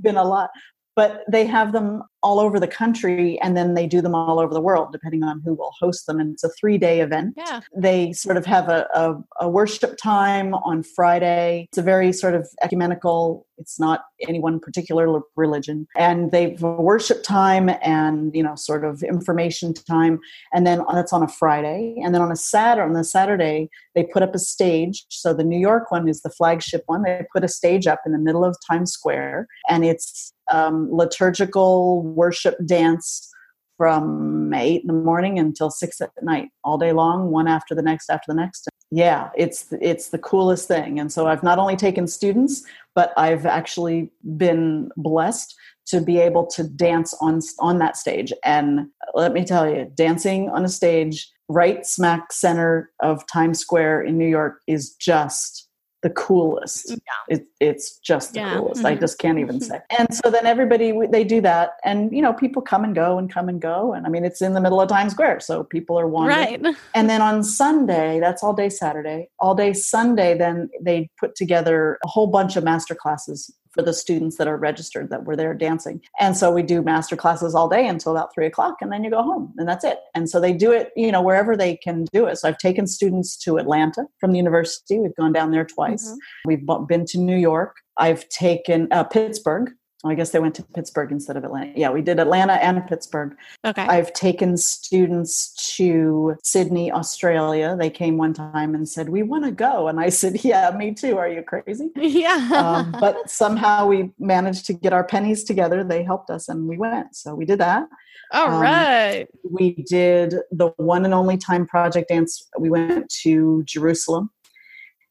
[0.00, 0.50] Been a lot
[0.96, 4.52] but they have them all over the country and then they do them all over
[4.52, 7.34] the world depending on who will host them and it's a three day event.
[7.36, 7.60] Yeah.
[7.76, 11.68] they sort of have a, a, a, worship time on friday.
[11.68, 15.86] It's a very sort of ecumenical it's not any one particular religion.
[15.96, 20.18] And they've a worship time and you know sort of information time
[20.52, 21.94] and then that's on a friday.
[22.02, 25.04] And then on a saturday on the saturday they put up a stage.
[25.10, 27.02] So the new york one is the flagship one.
[27.02, 32.02] They put a stage up in the middle of times square and it's um, liturgical
[32.02, 33.32] worship dance
[33.76, 37.82] from eight in the morning until six at night, all day long, one after the
[37.82, 38.68] next after the next.
[38.90, 40.98] Yeah, it's it's the coolest thing.
[41.00, 42.62] And so I've not only taken students,
[42.94, 45.54] but I've actually been blessed
[45.88, 48.32] to be able to dance on on that stage.
[48.44, 54.02] And let me tell you, dancing on a stage right smack center of Times Square
[54.02, 55.65] in New York is just
[56.06, 56.90] the coolest.
[56.90, 57.36] Yeah.
[57.36, 58.54] It, it's just the yeah.
[58.54, 58.78] coolest.
[58.78, 58.86] Mm-hmm.
[58.86, 59.80] I just can't even say.
[59.98, 63.32] And so then everybody they do that, and you know people come and go and
[63.32, 65.98] come and go, and I mean it's in the middle of Times Square, so people
[65.98, 66.62] are wandering.
[66.62, 66.76] Right.
[66.94, 70.38] And then on Sunday, that's all day Saturday, all day Sunday.
[70.38, 74.56] Then they put together a whole bunch of master classes for the students that are
[74.56, 76.00] registered that were there dancing.
[76.18, 79.10] And so we do master classes all day until about three o'clock, and then you
[79.10, 79.98] go home, and that's it.
[80.14, 82.38] And so they do it, you know, wherever they can do it.
[82.38, 84.98] So I've taken students to Atlanta from the university.
[84.98, 86.08] We've gone down there twice.
[86.08, 86.48] Mm-hmm.
[86.48, 87.76] We've been to New York.
[87.98, 89.70] I've taken uh, Pittsburgh.
[90.04, 91.72] I guess they went to Pittsburgh instead of Atlanta.
[91.74, 93.34] Yeah, we did Atlanta and Pittsburgh.
[93.64, 93.82] Okay.
[93.82, 97.76] I've taken students to Sydney, Australia.
[97.78, 99.88] They came one time and said, We want to go.
[99.88, 101.16] And I said, Yeah, me too.
[101.16, 101.90] Are you crazy?
[102.16, 102.50] Yeah.
[102.54, 105.82] um, but somehow we managed to get our pennies together.
[105.82, 107.14] They helped us and we went.
[107.14, 107.86] So we did that.
[108.32, 109.26] All um, right.
[109.50, 112.48] We did the one and only time project dance.
[112.58, 114.30] We went to Jerusalem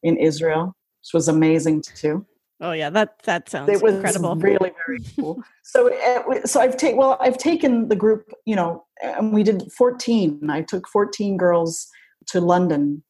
[0.03, 2.25] in Israel, which was amazing too.
[2.61, 4.35] Oh yeah, that that sounds it was incredible.
[4.35, 5.43] Really, very cool.
[5.63, 9.71] so, uh, so I've taken well, I've taken the group, you know, and we did
[9.73, 10.49] 14.
[10.49, 11.87] I took 14 girls
[12.27, 13.03] to London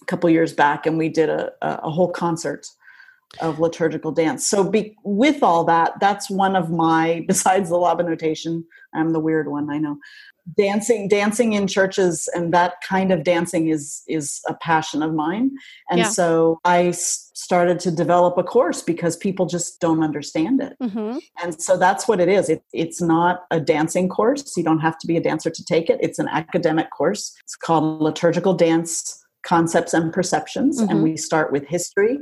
[0.00, 2.66] a couple years back, and we did a, a whole concert
[3.40, 4.46] of liturgical dance.
[4.46, 8.64] So, be, with all that, that's one of my besides the Laban notation.
[8.94, 9.98] I'm the weird one, I know
[10.56, 15.50] dancing dancing in churches and that kind of dancing is is a passion of mine
[15.88, 16.08] and yeah.
[16.08, 21.18] so i started to develop a course because people just don't understand it mm-hmm.
[21.42, 24.98] and so that's what it is it, it's not a dancing course you don't have
[24.98, 29.24] to be a dancer to take it it's an academic course it's called liturgical dance
[29.44, 30.90] concepts and perceptions mm-hmm.
[30.90, 32.18] and we start with history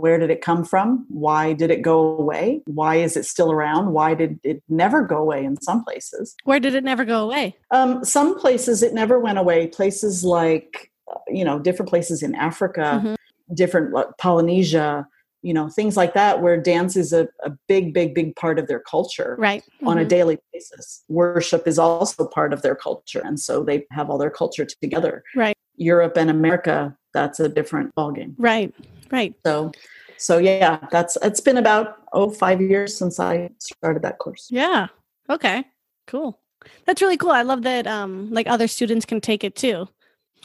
[0.00, 1.06] where did it come from?
[1.08, 2.62] Why did it go away?
[2.66, 3.92] Why is it still around?
[3.92, 6.34] Why did it never go away in some places?
[6.44, 7.56] Where did it never go away?
[7.70, 9.66] Um, some places it never went away.
[9.66, 13.54] Places like, uh, you know, different places in Africa, mm-hmm.
[13.54, 15.06] different uh, Polynesia,
[15.42, 18.66] you know, things like that, where dance is a, a big, big, big part of
[18.66, 19.36] their culture.
[19.38, 19.62] Right.
[19.62, 19.88] Mm-hmm.
[19.88, 20.08] On a mm-hmm.
[20.08, 21.04] daily basis.
[21.08, 23.22] Worship is also part of their culture.
[23.24, 25.22] And so they have all their culture together.
[25.34, 25.56] Right.
[25.76, 28.34] Europe and America, that's a different ballgame.
[28.36, 28.74] Right.
[29.10, 29.34] Right.
[29.44, 29.72] So
[30.16, 34.48] so yeah, that's it's been about oh five years since I started that course.
[34.50, 34.88] Yeah.
[35.28, 35.64] Okay.
[36.06, 36.38] Cool.
[36.84, 37.30] That's really cool.
[37.30, 39.88] I love that um like other students can take it too.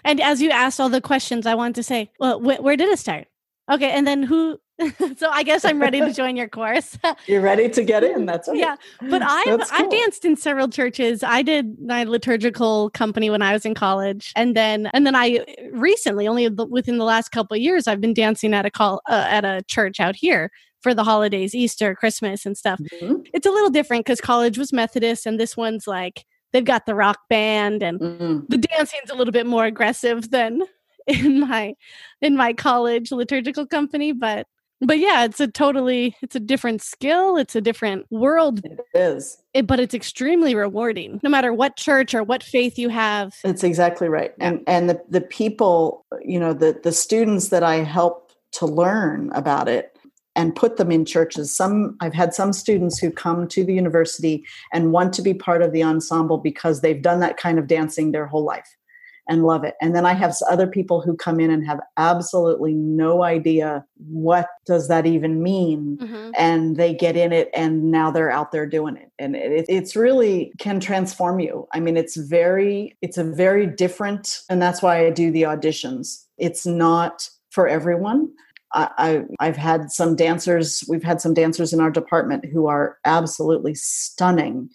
[0.03, 2.89] And as you asked all the questions, I wanted to say, well, wh- where did
[2.89, 3.27] it start?
[3.71, 4.59] Okay, and then who
[5.17, 6.97] so I guess I'm ready to join your course.
[7.27, 8.25] You're ready to get in.
[8.25, 8.57] That's right.
[8.57, 8.75] Yeah,
[9.09, 9.61] but I've cool.
[9.71, 11.23] I've danced in several churches.
[11.23, 15.45] I did my liturgical company when I was in college, and then and then I
[15.71, 19.25] recently, only within the last couple of years, I've been dancing at a call uh,
[19.27, 20.51] at a church out here
[20.81, 22.79] for the holidays, Easter, Christmas, and stuff.
[22.79, 23.21] Mm-hmm.
[23.33, 26.95] It's a little different because college was Methodist, and this one's like they've got the
[26.95, 28.39] rock band, and mm-hmm.
[28.49, 30.63] the dancing's a little bit more aggressive than
[31.07, 31.73] in my
[32.21, 34.47] in my college liturgical company but
[34.81, 38.61] but yeah it's a totally it's a different skill it's a different world.
[38.63, 39.37] It is.
[39.53, 43.33] It, but it's extremely rewarding no matter what church or what faith you have.
[43.43, 47.75] It's exactly right and and the, the people you know the the students that i
[47.77, 49.97] help to learn about it
[50.35, 54.45] and put them in churches some i've had some students who come to the university
[54.73, 58.11] and want to be part of the ensemble because they've done that kind of dancing
[58.11, 58.75] their whole life
[59.27, 59.75] and love it.
[59.81, 64.47] And then I have other people who come in and have absolutely no idea what
[64.65, 65.97] does that even mean.
[66.01, 66.31] Mm-hmm.
[66.37, 69.11] And they get in it and now they're out there doing it.
[69.17, 71.67] And it, it's really can transform you.
[71.73, 76.25] I mean, it's very, it's a very different, and that's why I do the auditions.
[76.37, 78.31] It's not for everyone.
[78.73, 83.73] I, have had some dancers, we've had some dancers in our department who are absolutely
[83.73, 84.69] stunning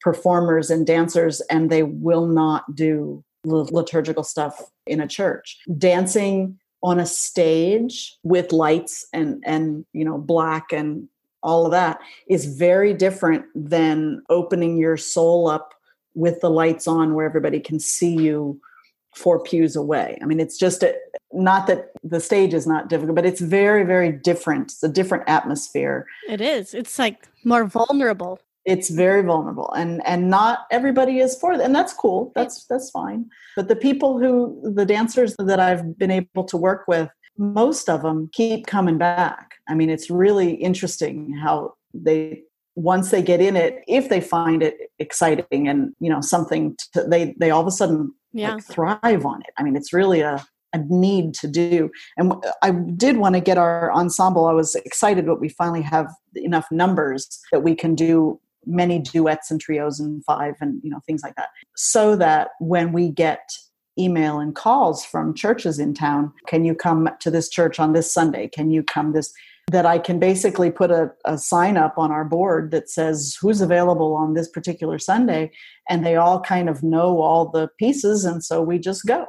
[0.00, 5.58] performers and dancers, and they will not do liturgical stuff in a church.
[5.78, 11.08] Dancing on a stage with lights and and you know black and
[11.42, 15.74] all of that is very different than opening your soul up
[16.14, 18.60] with the lights on where everybody can see you
[19.14, 20.18] four pews away.
[20.22, 20.94] I mean, it's just a,
[21.32, 24.72] not that the stage is not difficult, but it's very, very different.
[24.72, 26.06] It's a different atmosphere.
[26.28, 26.74] It is.
[26.74, 31.74] It's like more vulnerable it's very vulnerable and and not everybody is for it and
[31.74, 36.44] that's cool that's that's fine but the people who the dancers that i've been able
[36.44, 41.74] to work with most of them keep coming back i mean it's really interesting how
[41.92, 42.42] they
[42.76, 47.04] once they get in it if they find it exciting and you know something to,
[47.04, 48.54] they they all of a sudden yeah.
[48.54, 51.90] like thrive on it i mean it's really a a need to do.
[52.18, 54.46] And I did want to get our ensemble.
[54.46, 59.50] I was excited, but we finally have enough numbers that we can do many duets
[59.50, 61.48] and trios and five and you know things like that.
[61.76, 63.50] So that when we get
[63.98, 68.12] email and calls from churches in town can you come to this church on this
[68.12, 68.48] sunday?
[68.48, 69.32] Can you come this?
[69.70, 73.60] That i can basically put a, a sign up on our board that says who's
[73.60, 75.52] available on this particular sunday?
[75.88, 79.26] And they all kind of know all the pieces and so we just go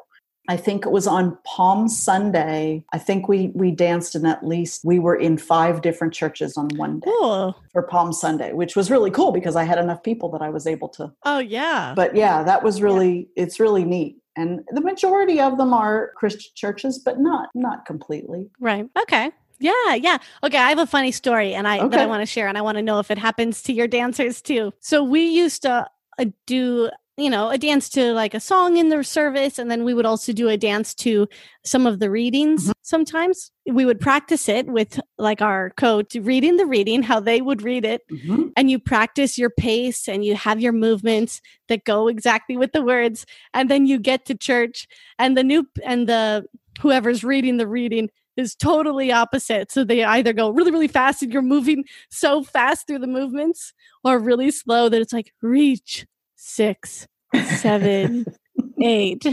[0.48, 2.84] I think it was on Palm Sunday.
[2.94, 6.70] I think we we danced in at least we were in five different churches on
[6.76, 7.56] one day cool.
[7.72, 10.68] for Palm Sunday, which was really cool because I had enough people that I was
[10.68, 11.12] able to.
[11.24, 11.94] Oh yeah.
[11.96, 13.44] But yeah, that was really yeah.
[13.44, 14.18] it's really neat.
[14.38, 18.50] And the majority of them are Christian churches, but not not completely.
[18.60, 18.88] Right.
[19.02, 19.32] Okay.
[19.60, 20.18] Yeah, yeah.
[20.44, 21.90] Okay, I have a funny story and I okay.
[21.90, 23.88] that I want to share and I want to know if it happens to your
[23.88, 24.74] dancers too.
[24.82, 25.88] So we used to
[26.20, 29.58] uh, do you know, a dance to like a song in the service.
[29.58, 31.28] And then we would also do a dance to
[31.63, 32.71] some of the readings mm-hmm.
[32.82, 33.51] sometimes.
[33.65, 37.86] We would practice it with like our coach reading the reading, how they would read
[37.86, 38.01] it.
[38.12, 38.47] Mm-hmm.
[38.58, 42.82] And you practice your pace and you have your movements that go exactly with the
[42.82, 43.25] words.
[43.54, 46.45] And then you get to church and the new and the
[46.82, 49.71] whoever's reading the reading is totally opposite.
[49.71, 53.73] So they either go really, really fast and you're moving so fast through the movements,
[54.04, 56.05] or really slow that it's like reach
[56.36, 57.08] six,
[57.58, 58.26] seven,
[58.82, 59.26] eight.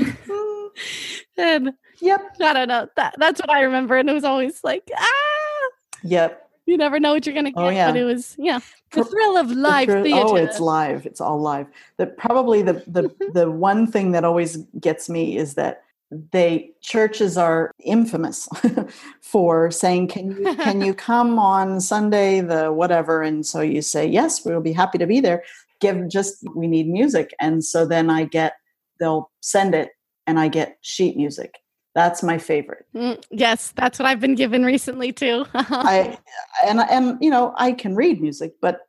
[1.37, 2.37] and yep.
[2.41, 2.89] I don't know.
[2.97, 3.97] That that's what I remember.
[3.97, 5.71] And it was always like, ah.
[6.05, 6.51] Yep.
[6.67, 7.67] You never know what you're gonna oh, get.
[7.67, 7.91] Oh, yeah.
[7.91, 8.61] But it was yeah.
[8.93, 10.29] The thrill of live the theater.
[10.29, 11.07] Oh, it's live.
[11.07, 11.67] It's all live.
[11.97, 15.83] The probably the the the one thing that always gets me is that
[16.31, 18.49] they churches are infamous
[19.21, 24.07] for saying can you can you come on sunday the whatever and so you say
[24.07, 25.43] yes we'll be happy to be there
[25.83, 27.35] give just we need music.
[27.41, 28.55] And so then i get
[28.99, 29.91] they'll send it
[30.26, 31.59] and i get sheet music.
[31.95, 32.87] That's my favorite.
[32.97, 35.45] Mm, yes that's what i've been given recently too.
[35.55, 36.18] I
[36.66, 38.80] and and you know i can read music but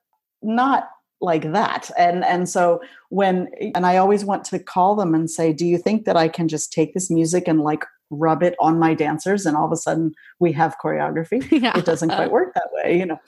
[0.41, 0.89] not
[1.21, 1.89] like that.
[1.97, 5.77] And and so when and i always want to call them and say do you
[5.77, 9.45] think that i can just take this music and like rub it on my dancers
[9.45, 11.41] and all of a sudden we have choreography?
[11.63, 11.77] Yeah.
[11.77, 13.19] it doesn't quite work that way you know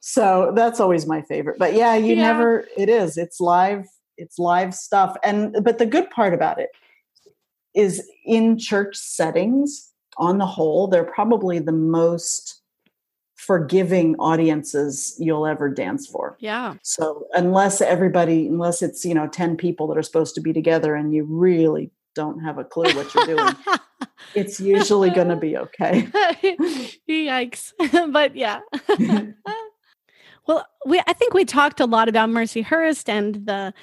[0.00, 2.22] so that's always my favorite but yeah you yeah.
[2.22, 3.84] never it is it's live
[4.16, 6.70] it's live stuff and but the good part about it
[7.74, 12.62] is in church settings on the whole they're probably the most
[13.46, 16.36] forgiving audiences you'll ever dance for.
[16.40, 16.74] Yeah.
[16.82, 20.94] So unless everybody, unless it's, you know, 10 people that are supposed to be together
[20.94, 23.54] and you really don't have a clue what you're doing,
[24.34, 26.02] it's usually going to be okay.
[27.08, 27.72] Yikes.
[28.12, 28.60] but yeah.
[30.46, 33.74] Well, we I think we talked a lot about Mercyhurst and the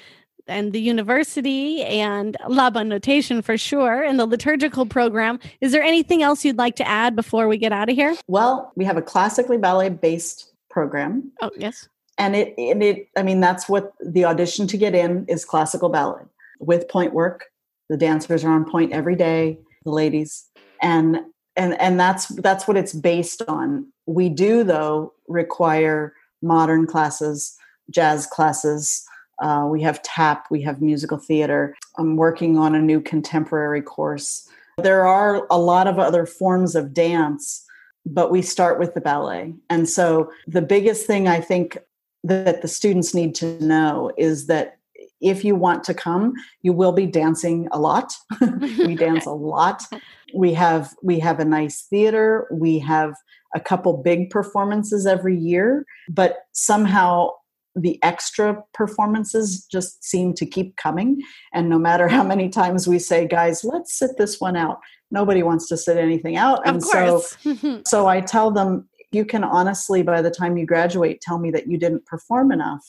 [0.46, 5.38] and the university and Laban Notation for sure, and the liturgical program.
[5.60, 8.14] Is there anything else you'd like to add before we get out of here?
[8.28, 11.32] Well, we have a classically ballet based program.
[11.40, 11.88] Oh, yes.
[12.18, 15.88] And it, it, it, I mean, that's what the audition to get in is classical
[15.88, 16.22] ballet
[16.60, 17.46] with pointe work.
[17.88, 20.48] The dancers are on pointe every day, the ladies.
[20.80, 21.20] And
[21.56, 23.86] and and that's that's what it's based on.
[24.06, 26.14] We do though require
[26.44, 27.56] modern classes,
[27.90, 29.04] jazz classes,
[29.42, 31.74] uh, we have tap, we have musical theater.
[31.98, 34.48] I'm working on a new contemporary course.
[34.78, 37.64] There are a lot of other forms of dance,
[38.06, 39.54] but we start with the ballet.
[39.70, 41.78] And so the biggest thing I think
[42.22, 44.78] that the students need to know is that
[45.20, 48.12] if you want to come, you will be dancing a lot.
[48.60, 49.82] we dance a lot.
[50.34, 52.48] We have we have a nice theater.
[52.50, 53.14] We have
[53.54, 57.30] a couple big performances every year, but somehow
[57.76, 61.20] the extra performances just seem to keep coming.
[61.52, 64.78] And no matter how many times we say, guys, let's sit this one out,
[65.10, 66.66] nobody wants to sit anything out.
[66.66, 67.22] And so,
[67.86, 71.68] so I tell them, you can honestly, by the time you graduate, tell me that
[71.68, 72.84] you didn't perform enough.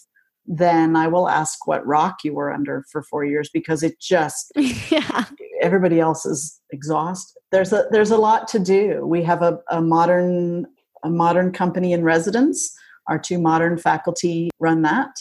[0.48, 4.52] Then I will ask what rock you were under for four years because it just
[4.92, 5.26] yeah.
[5.62, 7.40] everybody else is exhausted.
[7.52, 9.06] There's a there's a lot to do.
[9.06, 10.68] We have a, a modern
[11.04, 12.76] a modern company in residence
[13.08, 15.16] our two modern faculty run that.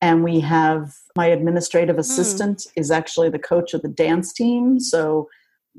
[0.00, 2.00] And we have my administrative hmm.
[2.00, 2.72] assistant mm.
[2.76, 4.80] is actually the coach of the dance team.
[4.80, 5.28] So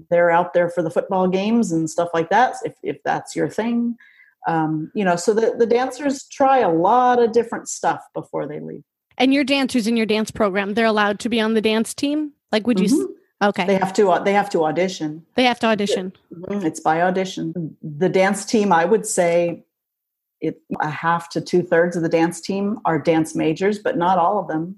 [0.10, 3.50] they're out there for the football games and stuff like that, if, if that's your
[3.50, 3.96] thing.
[4.48, 8.60] Um, you know, so the, the dancers try a lot of different stuff before they
[8.60, 8.84] leave.
[9.18, 12.34] And your dancers in your dance program, they're allowed to be on the dance team?
[12.52, 12.88] Like, would you?
[12.88, 13.48] Mm-hmm.
[13.50, 13.66] Okay.
[13.66, 14.22] They have to.
[14.24, 15.26] They have to audition.
[15.36, 16.14] They have to audition.
[16.34, 16.66] Mm-hmm.
[16.66, 17.76] It's by audition.
[17.82, 19.66] The dance team, I would say,
[20.40, 24.18] it a half to two thirds of the dance team are dance majors, but not
[24.18, 24.78] all of them.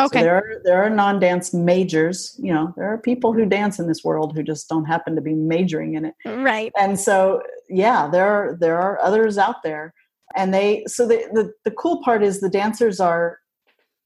[0.00, 0.20] Okay.
[0.20, 2.38] So there are there are non-dance majors.
[2.40, 5.20] You know, there are people who dance in this world who just don't happen to
[5.20, 6.14] be majoring in it.
[6.24, 6.72] Right.
[6.78, 9.94] And so yeah, there are there are others out there.
[10.34, 13.38] And they so the the, the cool part is the dancers are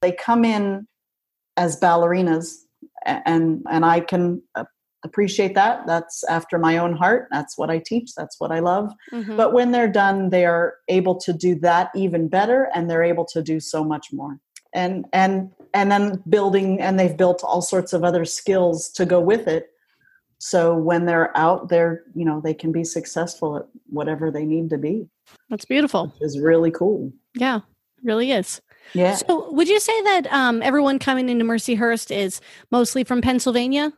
[0.01, 0.87] they come in
[1.55, 2.53] as ballerinas
[3.05, 4.41] and and I can
[5.03, 5.85] appreciate that.
[5.87, 7.27] That's after my own heart.
[7.31, 8.11] That's what I teach.
[8.15, 8.91] That's what I love.
[9.11, 9.37] Mm-hmm.
[9.37, 13.25] But when they're done, they are able to do that even better and they're able
[13.25, 14.39] to do so much more.
[14.73, 19.19] And and and then building and they've built all sorts of other skills to go
[19.19, 19.69] with it.
[20.39, 24.69] So when they're out there, you know, they can be successful at whatever they need
[24.69, 25.07] to be.
[25.49, 26.13] That's beautiful.
[26.21, 27.11] Is really cool.
[27.33, 27.61] Yeah,
[28.03, 28.61] really is.
[28.93, 29.15] Yeah.
[29.15, 32.39] So would you say that um, everyone coming into Mercyhurst is
[32.71, 33.91] mostly from Pennsylvania?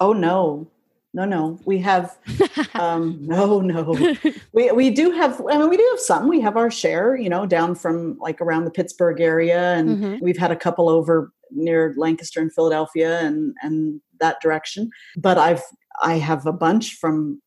[0.00, 0.68] Oh no,
[1.14, 1.58] no, no.
[1.64, 2.18] We have
[2.74, 4.14] um, no, no.
[4.52, 5.40] We we do have.
[5.50, 6.28] I mean, we do have some.
[6.28, 7.16] We have our share.
[7.16, 10.24] You know, down from like around the Pittsburgh area, and mm-hmm.
[10.24, 14.90] we've had a couple over near Lancaster and Philadelphia, and and that direction.
[15.16, 15.62] But I've
[16.02, 17.40] I have a bunch from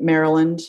[0.00, 0.60] Maryland,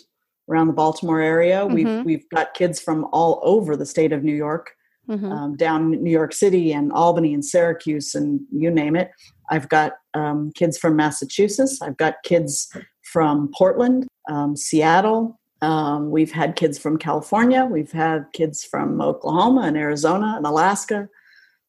[0.52, 1.62] around the Baltimore area.
[1.62, 1.74] Mm-hmm.
[1.74, 4.72] We've we've got kids from all over the state of New York.
[5.10, 5.32] Mm-hmm.
[5.32, 9.10] Um, down New York City and Albany and Syracuse and you name it.
[9.49, 11.82] I've got um, kids from Massachusetts.
[11.82, 12.72] I've got kids
[13.02, 15.39] from Portland, um, Seattle.
[15.64, 17.66] Um, we've had kids from California.
[17.66, 21.10] We've had kids from Oklahoma and Arizona and Alaska,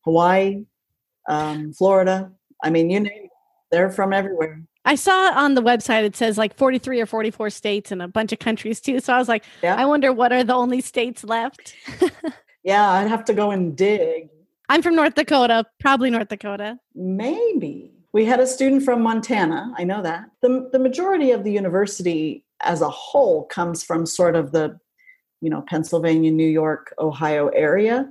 [0.05, 0.65] Hawaii,
[1.29, 2.31] um, Florida.
[2.63, 3.31] I mean, you name it.
[3.71, 4.63] They're from everywhere.
[4.85, 8.33] I saw on the website it says like 43 or 44 states and a bunch
[8.33, 9.01] of countries too.
[9.01, 9.77] So I was like, yeah.
[9.77, 11.75] I wonder what are the only states left?
[12.65, 14.29] yeah, I'd have to go and dig.
[14.69, 16.79] I'm from North Dakota, probably North Dakota.
[16.95, 17.93] Maybe.
[18.13, 19.73] We had a student from Montana.
[19.79, 20.25] I know that.
[20.43, 24.79] The, the majority of the university as a whole comes from sort of the,
[25.41, 28.09] you know, Pennsylvania, New York, Ohio area,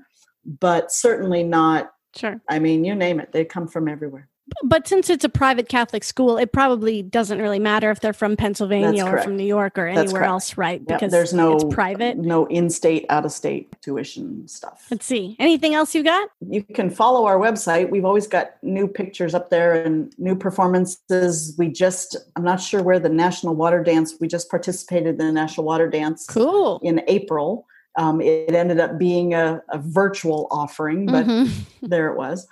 [0.59, 1.91] but certainly not.
[2.16, 2.41] Sure.
[2.49, 4.30] I mean, you name it, they come from everywhere
[4.64, 8.36] but since it's a private Catholic school, it probably doesn't really matter if they're from
[8.36, 10.86] Pennsylvania or from New York or anywhere else, right?
[10.86, 14.88] Because there's no it's private, no in-state, out-of-state tuition stuff.
[14.91, 15.36] Let's see.
[15.39, 16.30] Anything else you got?
[16.47, 17.89] You can follow our website.
[17.89, 21.55] We've always got new pictures up there and new performances.
[21.57, 24.16] We just, I'm not sure where the National Water Dance.
[24.20, 26.26] We just participated in the National Water Dance.
[26.28, 26.80] Cool.
[26.84, 27.68] In April.
[27.97, 31.85] Um, it ended up being a, a virtual offering, but mm-hmm.
[31.87, 32.47] there it was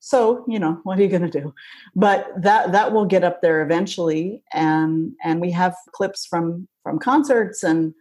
[0.00, 1.54] so you know what are you going to do
[1.94, 6.98] but that that will get up there eventually and and we have clips from from
[6.98, 7.94] concerts and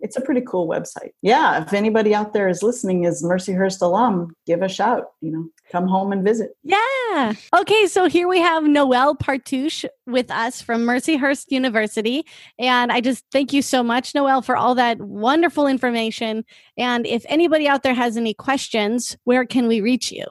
[0.00, 4.34] it's a pretty cool website yeah if anybody out there is listening is mercyhurst alum
[4.46, 8.64] give a shout you know come home and visit yeah okay so here we have
[8.64, 12.24] noelle partouche with us from mercyhurst university
[12.58, 16.44] and i just thank you so much noelle for all that wonderful information
[16.76, 20.24] and if anybody out there has any questions where can we reach you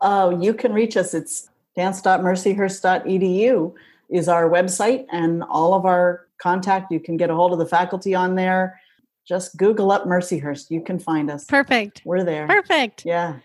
[0.00, 1.12] uh, you can reach us.
[1.14, 3.72] It's dance.mercyhurst.edu
[4.10, 6.92] is our website and all of our contact.
[6.92, 8.78] You can get a hold of the faculty on there.
[9.26, 10.70] Just Google up Mercyhurst.
[10.70, 11.46] You can find us.
[11.46, 12.02] Perfect.
[12.04, 12.46] We're there.
[12.46, 13.04] Perfect.
[13.06, 13.38] Yeah.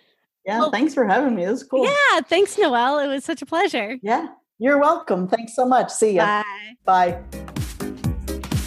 [0.45, 0.59] Yeah.
[0.59, 1.43] Well, thanks for having me.
[1.45, 1.85] It was cool.
[1.85, 2.21] Yeah.
[2.21, 2.99] Thanks, Noelle.
[2.99, 3.97] It was such a pleasure.
[4.01, 4.27] Yeah.
[4.57, 5.27] You're welcome.
[5.27, 5.89] Thanks so much.
[5.89, 6.43] See ya.
[6.85, 7.21] Bye.
[7.21, 7.21] Bye.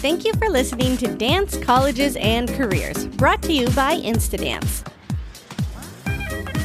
[0.01, 4.83] Thank you for listening to Dance Colleges and Careers, brought to you by Instadance.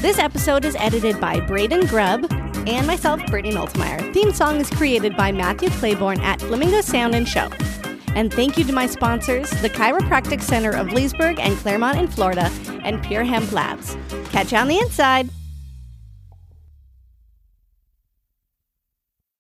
[0.01, 2.27] This episode is edited by Braden Grubb
[2.67, 4.13] and myself, Brittany Noltemeyer.
[4.15, 7.49] Theme song is created by Matthew Claiborne at Flamingo Sound and Show.
[8.15, 12.51] And thank you to my sponsors, the Chiropractic Center of Leesburg and Clermont in Florida,
[12.85, 13.97] and Pure Hemp Labs.
[14.31, 15.31] Catch you on the inside.